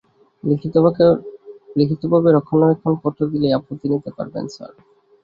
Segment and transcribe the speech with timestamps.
[1.75, 4.71] লিখিতভাবে রক্ষণাবেক্ষণ পত্র দিলেই আপনি নিতে পারবেন, স্যার।